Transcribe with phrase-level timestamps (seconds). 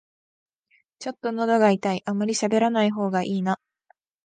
[0.97, 3.59] ちょっとのどが痛い、あまりしゃべらない方がいいな